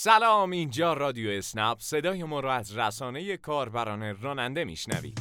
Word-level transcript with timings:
سلام 0.00 0.50
اینجا 0.50 0.92
رادیو 0.92 1.30
اسنپ. 1.30 1.76
صدای 1.80 2.24
ما 2.24 2.40
رو 2.40 2.48
از 2.48 2.76
رسانه 2.76 3.36
کاربران 3.36 4.16
راننده 4.22 4.64
میشنوید. 4.64 5.18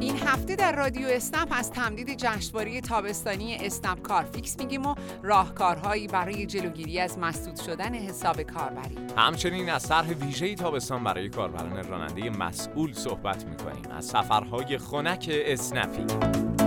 این 0.00 0.16
هفته 0.26 0.56
در 0.56 0.76
رادیو 0.76 1.06
اسنپ 1.06 1.48
از 1.50 1.70
تمدید 1.70 2.16
جشنواره 2.16 2.80
تابستانی 2.80 3.56
اسنپ 3.56 4.02
کارفیکس 4.02 4.58
میگیم 4.58 4.86
و 4.86 4.94
راهکارهایی 5.22 6.06
برای 6.06 6.46
جلوگیری 6.46 7.00
از 7.00 7.18
مسدود 7.18 7.56
شدن 7.56 7.94
حساب 7.94 8.42
کاربری. 8.42 8.96
همچنین 9.16 9.70
از 9.70 9.88
طرح 9.88 10.08
ویژه 10.08 10.54
تابستان 10.54 11.04
برای 11.04 11.28
کاربران 11.28 11.88
راننده 11.88 12.30
مسئول 12.30 12.92
صحبت 12.92 13.44
می‌کنیم. 13.44 13.90
از 13.90 14.04
سفرهای 14.04 14.78
خنک 14.78 15.30
اسنپی. 15.30 16.59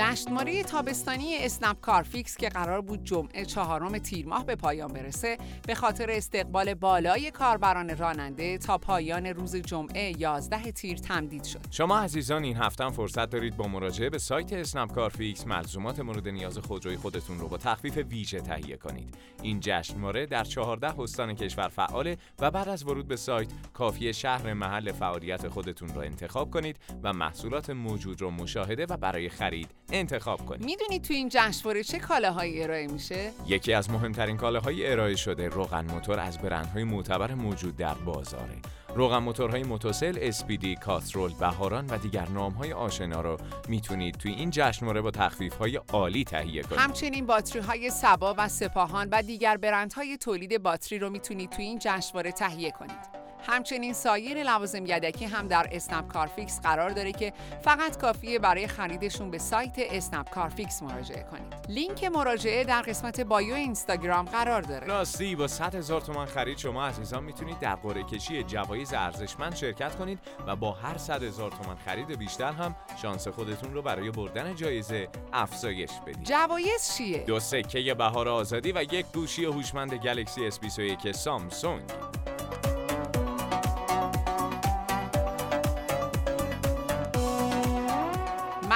جشنواره 0.00 0.62
تابستانی 0.62 1.36
اسنپ 1.36 1.80
کارفیکس 1.80 2.36
که 2.36 2.48
قرار 2.48 2.80
بود 2.80 3.04
جمعه 3.04 3.44
چهارم 3.44 3.98
تیر 3.98 4.26
ماه 4.26 4.46
به 4.46 4.56
پایان 4.56 4.92
برسه 4.92 5.38
به 5.66 5.74
خاطر 5.74 6.10
استقبال 6.10 6.74
بالای 6.74 7.30
کاربران 7.30 7.96
راننده 7.96 8.58
تا 8.58 8.78
پایان 8.78 9.26
روز 9.26 9.56
جمعه 9.56 10.20
11 10.20 10.72
تیر 10.72 10.98
تمدید 10.98 11.44
شد. 11.44 11.60
شما 11.70 11.98
عزیزان 11.98 12.44
این 12.44 12.56
هفته 12.56 12.84
هم 12.84 12.90
فرصت 12.90 13.30
دارید 13.30 13.56
با 13.56 13.68
مراجعه 13.68 14.10
به 14.10 14.18
سایت 14.18 14.52
اسنپ 14.52 14.94
کارفیکس 14.94 15.46
ملزومات 15.46 16.00
مورد 16.00 16.28
نیاز 16.28 16.58
خودروی 16.58 16.96
خودتون 16.96 17.38
رو 17.38 17.48
با 17.48 17.58
تخفیف 17.58 17.96
ویژه 17.96 18.40
تهیه 18.40 18.76
کنید. 18.76 19.14
این 19.42 19.60
جشنواره 19.60 20.26
در 20.26 20.44
14 20.44 21.00
استان 21.00 21.34
کشور 21.34 21.68
فعاله 21.68 22.16
و 22.38 22.50
بعد 22.50 22.68
از 22.68 22.84
ورود 22.84 23.08
به 23.08 23.16
سایت 23.16 23.48
کافی 23.74 24.12
شهر 24.12 24.52
محل 24.52 24.92
فعالیت 24.92 25.48
خودتون 25.48 25.94
را 25.94 26.02
انتخاب 26.02 26.50
کنید 26.50 26.76
و 27.02 27.12
محصولات 27.12 27.70
موجود 27.70 28.20
رو 28.20 28.30
مشاهده 28.30 28.86
و 28.86 28.96
برای 28.96 29.28
خرید 29.28 29.70
انتخاب 29.92 30.46
کنید. 30.46 30.64
می‌دونید 30.64 31.02
تو 31.02 31.14
این 31.14 31.28
جشنواره 31.32 31.82
چه 31.82 31.98
کالاهایی 31.98 32.62
ارائه 32.62 32.86
میشه؟ 32.86 33.30
یکی 33.46 33.72
از 33.72 33.90
مهمترین 33.90 34.36
کالاهای 34.36 34.92
ارائه 34.92 35.16
شده 35.16 35.48
روغن 35.48 35.86
موتور 35.90 36.20
از 36.20 36.38
برندهای 36.38 36.84
معتبر 36.84 37.34
موجود 37.34 37.76
در 37.76 37.94
بازاره. 37.94 38.58
روغن 38.94 39.18
موتورهای 39.18 39.62
موتوسل، 39.62 40.18
اسپیدی، 40.20 40.76
کاترول، 40.76 41.32
بهاران 41.40 41.86
و 41.86 41.98
دیگر 41.98 42.28
نامهای 42.28 42.72
آشنا 42.72 43.20
رو 43.20 43.36
می‌تونید 43.68 44.14
توی 44.14 44.32
این 44.32 44.50
جشنواره 44.50 45.00
با 45.00 45.10
تخفیف‌های 45.10 45.76
عالی 45.76 46.24
تهیه 46.24 46.62
کنید. 46.62 46.80
همچنین 46.80 47.26
باتری 47.26 47.62
های 47.62 47.90
سبا 47.90 48.34
و 48.38 48.48
سپاهان 48.48 49.08
و 49.12 49.22
دیگر 49.22 49.56
برندهای 49.56 50.16
تولید 50.16 50.62
باتری 50.62 50.98
رو 50.98 51.10
می‌تونید 51.10 51.50
توی 51.50 51.64
این 51.64 51.78
جشنواره 51.82 52.32
تهیه 52.32 52.70
کنید. 52.70 53.19
همچنین 53.46 53.92
سایر 53.92 54.42
لوازم 54.42 54.86
یدکی 54.86 55.24
هم 55.24 55.48
در 55.48 55.68
اسنپ 55.72 56.08
کارفیکس 56.08 56.60
قرار 56.60 56.90
داره 56.90 57.12
که 57.12 57.32
فقط 57.62 57.98
کافیه 57.98 58.38
برای 58.38 58.66
خریدشون 58.66 59.30
به 59.30 59.38
سایت 59.38 59.74
اسنپ 59.78 60.30
کارفیکس 60.30 60.82
مراجعه 60.82 61.22
کنید. 61.22 61.54
لینک 61.68 62.04
مراجعه 62.04 62.64
در 62.64 62.82
قسمت 62.82 63.20
bio 63.20 63.54
اینستاگرام 63.54 64.24
قرار 64.24 64.62
داره. 64.62 64.86
راستی 64.86 65.36
با 65.36 65.48
100 65.48 65.74
هزار 65.74 66.00
تومان 66.00 66.26
خرید 66.26 66.58
شما 66.58 66.86
عزیزان 66.86 67.24
می‌تونید 67.24 67.58
در 67.58 67.74
قرعه 67.74 68.02
کشی 68.02 68.42
جوایز 68.42 68.92
ارزشمند 68.94 69.54
شرکت 69.54 69.96
کنید 69.96 70.18
و 70.46 70.56
با 70.56 70.72
هر 70.72 70.98
100 70.98 71.22
هزار 71.22 71.50
تومان 71.50 71.76
خرید 71.76 72.18
بیشتر 72.18 72.52
هم 72.52 72.76
شانس 73.02 73.28
خودتون 73.28 73.74
رو 73.74 73.82
برای 73.82 74.10
بردن 74.10 74.54
جایزه 74.54 75.08
افزایش 75.32 75.90
بدید. 76.06 76.22
جوایز 76.22 76.94
چیه؟ 76.96 77.24
دو 77.24 77.40
سکه 77.40 77.94
بهار 77.94 78.28
آزادی 78.28 78.72
و 78.72 78.82
یک 78.82 79.06
گوشی 79.14 79.44
هوشمند 79.44 79.94
گلکسی 79.94 80.50
S21 80.50 81.10
سامسونگ. 81.10 81.82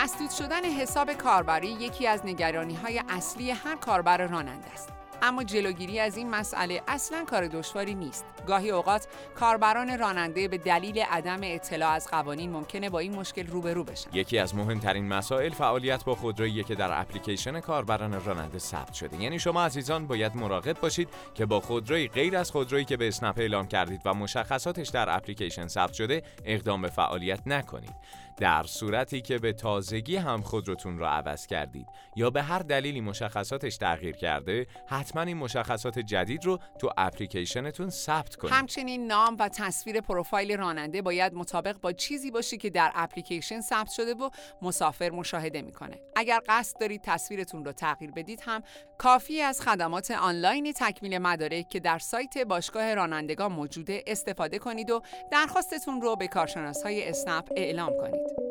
مسدود 0.05 0.30
شدن 0.30 0.64
حساب 0.64 1.12
کاربری 1.12 1.69
یکی 1.69 2.06
از 2.06 2.26
نگرانی 2.26 2.75
های 2.75 3.03
اصلی 3.09 3.50
هر 3.50 3.76
کاربر 3.76 4.26
راننده 4.26 4.72
است. 4.72 4.94
اما 5.24 5.44
جلوگیری 5.44 6.00
از 6.00 6.16
این 6.16 6.30
مسئله 6.30 6.82
اصلا 6.88 7.24
کار 7.24 7.46
دشواری 7.46 7.94
نیست. 7.94 8.24
گاهی 8.46 8.70
اوقات 8.70 9.06
کاربران 9.34 9.98
راننده 9.98 10.48
به 10.48 10.58
دلیل 10.58 10.98
عدم 10.98 11.40
اطلاع 11.42 11.90
از 11.90 12.08
قوانین 12.10 12.50
ممکنه 12.50 12.90
با 12.90 12.98
این 12.98 13.14
مشکل 13.14 13.46
روبرو 13.46 13.84
بشن. 13.84 14.10
یکی 14.12 14.38
از 14.38 14.54
مهمترین 14.54 15.08
مسائل 15.08 15.50
فعالیت 15.50 16.04
با 16.04 16.14
خودرویی 16.14 16.64
که 16.64 16.74
در 16.74 17.00
اپلیکیشن 17.00 17.60
کاربران 17.60 18.24
راننده 18.24 18.58
ثبت 18.58 18.94
شده. 18.94 19.22
یعنی 19.22 19.38
شما 19.38 19.64
عزیزان 19.64 20.06
باید 20.06 20.36
مراقب 20.36 20.80
باشید 20.80 21.08
که 21.34 21.46
با 21.46 21.60
خودروی 21.60 22.08
غیر 22.08 22.36
از 22.36 22.50
خودرویی 22.50 22.84
که 22.84 22.96
به 22.96 23.08
اسنپ 23.08 23.38
اعلام 23.38 23.66
کردید 23.66 24.00
و 24.04 24.14
مشخصاتش 24.14 24.88
در 24.88 25.16
اپلیکیشن 25.16 25.68
ثبت 25.68 25.92
شده 25.92 26.22
اقدام 26.44 26.82
به 26.82 26.88
فعالیت 26.88 27.41
نکنید. 27.46 27.94
در 28.36 28.62
صورتی 28.62 29.20
که 29.20 29.38
به 29.38 29.52
تازگی 29.52 30.16
هم 30.16 30.42
خودروتون 30.42 30.98
را 30.98 31.10
عوض 31.10 31.46
کردید 31.46 31.86
یا 32.16 32.30
به 32.30 32.42
هر 32.42 32.58
دلیلی 32.58 33.00
مشخصاتش 33.00 33.76
تغییر 33.76 34.16
کرده 34.16 34.66
حتما 34.86 35.13
این 35.22 35.36
مشخصات 35.36 35.98
جدید 35.98 36.44
رو 36.44 36.58
تو 36.78 36.91
اپلیکیشنتون 36.97 37.91
ثبت 37.91 38.36
کنید. 38.36 38.54
همچنین 38.54 39.06
نام 39.06 39.36
و 39.38 39.48
تصویر 39.48 40.00
پروفایل 40.00 40.56
راننده 40.56 41.02
باید 41.02 41.34
مطابق 41.34 41.76
با 41.80 41.92
چیزی 41.92 42.30
باشه 42.30 42.56
که 42.56 42.70
در 42.70 42.92
اپلیکیشن 42.94 43.60
ثبت 43.60 43.91
شده 43.91 44.14
و 44.14 44.30
مسافر 44.62 45.10
مشاهده 45.10 45.62
می‌کنه. 45.62 46.00
اگر 46.16 46.41
قصد 46.48 46.80
دارید 46.80 47.00
تصویرتون 47.04 47.64
رو 47.64 47.72
تغییر 47.72 48.10
بدید 48.10 48.41
هم 48.47 48.62
کافی 48.98 49.41
از 49.41 49.60
خدمات 49.60 50.10
آنلاین 50.10 50.72
تکمیل 50.72 51.19
مدارک 51.19 51.69
که 51.69 51.80
در 51.80 51.98
سایت 51.98 52.38
باشگاه 52.38 52.94
رانندگان 52.94 53.53
موجوده 53.53 54.04
استفاده 54.06 54.58
کنید 54.58 54.91
و 54.91 55.03
درخواستتون 55.32 56.00
رو 56.00 56.16
به 56.16 56.28
کارشناس 56.28 56.82
های 56.82 57.08
اسنپ 57.08 57.48
اعلام 57.56 57.92
کنید. 58.00 58.44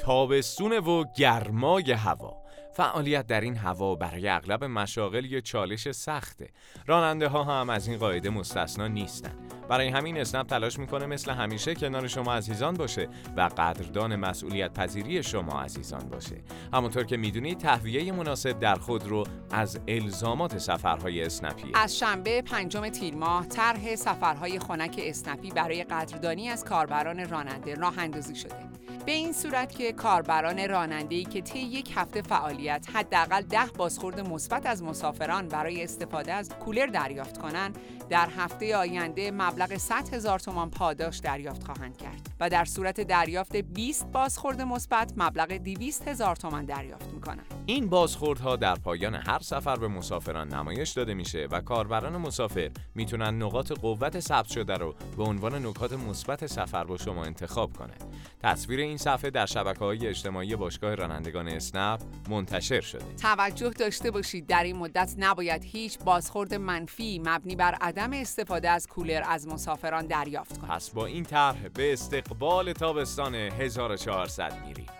تابستون 0.00 0.78
و 0.78 1.04
گرمای 1.16 1.92
هوا. 1.92 2.46
فعالیت 2.72 3.26
در 3.26 3.40
این 3.40 3.56
هوا 3.56 3.94
برای 3.94 4.28
اغلب 4.28 4.64
مشاغل 4.64 5.24
یه 5.24 5.40
چالش 5.40 5.90
سخته. 5.90 6.48
راننده 6.86 7.28
ها 7.28 7.44
هم 7.44 7.70
از 7.70 7.88
این 7.88 7.98
قاعده 7.98 8.30
مستثنا 8.30 8.88
نیستن. 8.88 9.32
برای 9.68 9.88
همین 9.88 10.20
اسنپ 10.20 10.46
تلاش 10.46 10.78
می‌کنه 10.78 11.06
مثل 11.06 11.30
همیشه 11.30 11.74
کنار 11.74 12.08
شما 12.08 12.34
عزیزان 12.34 12.74
باشه 12.74 13.08
و 13.36 13.40
قدردان 13.40 14.16
مسئولیت 14.16 14.72
پذیری 14.74 15.22
شما 15.22 15.60
عزیزان 15.60 16.08
باشه. 16.08 16.36
همونطور 16.72 17.04
که 17.04 17.16
می‌دونید 17.16 17.58
تهویه 17.58 18.12
مناسب 18.12 18.58
در 18.58 18.74
خود 18.74 19.06
رو 19.06 19.24
از 19.50 19.80
الزامات 19.88 20.58
سفرهای 20.58 21.22
اسنپی 21.22 21.72
از 21.74 21.98
شنبه 21.98 22.42
پنجم 22.42 22.88
تیر 22.88 23.14
ماه 23.14 23.46
طرح 23.46 23.94
سفرهای 23.94 24.58
خنک 24.58 25.00
اسنپی 25.02 25.50
برای 25.50 25.84
قدردانی 25.84 26.48
از 26.48 26.64
کاربران 26.64 27.28
راننده 27.28 27.74
راه 27.74 27.98
اندازی 27.98 28.34
شده. 28.34 28.75
به 29.06 29.12
این 29.12 29.32
صورت 29.32 29.72
که 29.72 29.92
کاربران 29.92 30.68
راننده‌ای 30.68 31.24
که 31.24 31.40
طی 31.40 31.58
یک 31.58 31.92
هفته 31.94 32.22
فعالیت 32.22 32.86
حداقل 32.92 33.42
ده 33.42 33.66
بازخورد 33.76 34.20
مثبت 34.20 34.66
از 34.66 34.82
مسافران 34.82 35.48
برای 35.48 35.84
استفاده 35.84 36.32
از 36.32 36.48
کولر 36.48 36.86
دریافت 36.86 37.38
کنند 37.38 37.78
در 38.10 38.28
هفته 38.36 38.76
آینده 38.76 39.30
مبلغ 39.30 39.76
100 39.76 40.14
هزار 40.14 40.38
تومان 40.38 40.70
پاداش 40.70 41.18
دریافت 41.18 41.64
خواهند 41.64 41.96
کرد 41.96 42.30
و 42.40 42.50
در 42.50 42.64
صورت 42.64 43.00
دریافت 43.00 43.56
20 43.56 44.06
بازخورد 44.06 44.62
مثبت 44.62 45.12
مبلغ 45.16 45.52
200 45.52 46.08
هزار 46.08 46.36
تومان 46.36 46.64
دریافت 46.64 47.06
می‌کنند. 47.14 47.55
این 47.68 47.88
بازخوردها 47.88 48.56
در 48.56 48.74
پایان 48.74 49.14
هر 49.14 49.38
سفر 49.38 49.76
به 49.76 49.88
مسافران 49.88 50.54
نمایش 50.54 50.90
داده 50.90 51.14
میشه 51.14 51.48
و 51.50 51.60
کاربران 51.60 52.16
مسافر 52.16 52.70
می‌تونن 52.94 53.42
نقاط 53.42 53.72
قوت 53.72 54.20
ثبت 54.20 54.48
شده 54.48 54.74
رو 54.74 54.94
به 55.16 55.22
عنوان 55.22 55.66
نکات 55.66 55.92
مثبت 55.92 56.46
سفر 56.46 56.84
با 56.84 56.96
شما 56.96 57.24
انتخاب 57.24 57.72
کنند. 57.72 58.04
تصویر 58.42 58.80
این 58.80 58.96
صفحه 58.96 59.30
در 59.30 59.46
شبکه 59.46 59.78
های 59.78 60.06
اجتماعی 60.06 60.56
باشگاه 60.56 60.94
رانندگان 60.94 61.48
اسنپ 61.48 62.00
منتشر 62.30 62.80
شده. 62.80 63.04
توجه 63.22 63.70
داشته 63.70 64.10
باشید 64.10 64.46
در 64.46 64.64
این 64.64 64.76
مدت 64.76 65.14
نباید 65.18 65.64
هیچ 65.64 65.98
بازخورد 65.98 66.54
منفی 66.54 67.18
مبنی 67.24 67.56
بر 67.56 67.74
عدم 67.80 68.12
استفاده 68.12 68.70
از 68.70 68.86
کولر 68.86 69.22
از 69.28 69.48
مسافران 69.48 70.06
دریافت 70.06 70.58
کنید. 70.58 70.70
پس 70.72 70.90
با 70.90 71.06
این 71.06 71.24
طرح 71.24 71.68
به 71.68 71.92
استقبال 71.92 72.72
تابستان 72.72 73.34
1400 73.34 74.66
میریم. 74.66 74.95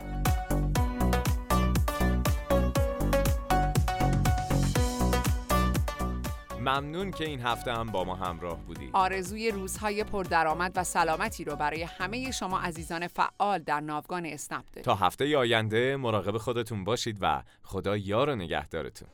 ممنون 6.66 7.10
که 7.10 7.24
این 7.24 7.40
هفته 7.40 7.72
هم 7.72 7.86
با 7.86 8.04
ما 8.04 8.14
همراه 8.14 8.58
بودید. 8.62 8.90
آرزوی 8.92 9.50
روزهای 9.50 10.04
پردرآمد 10.04 10.72
و 10.76 10.84
سلامتی 10.84 11.44
رو 11.44 11.56
برای 11.56 11.82
همه 11.82 12.30
شما 12.30 12.60
عزیزان 12.60 13.06
فعال 13.06 13.58
در 13.58 13.80
ناوگان 13.80 14.26
اسنپ 14.26 14.64
داریم. 14.72 14.84
تا 14.84 14.94
هفته 14.94 15.36
آینده 15.36 15.96
مراقب 15.96 16.38
خودتون 16.38 16.84
باشید 16.84 17.18
و 17.20 17.42
خدا 17.62 17.96
یار 17.96 18.28
و 18.28 18.36
نگهدارتون. 18.36 19.08